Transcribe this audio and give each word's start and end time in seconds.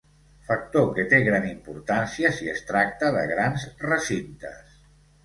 Factor 0.45 0.85
que 0.93 1.03
té 1.11 1.19
gran 1.27 1.43
importància 1.49 2.31
si 2.37 2.49
es 2.53 2.63
tracta 2.71 3.11
de 3.17 3.21
grans 3.33 3.67
recintes. 3.85 4.73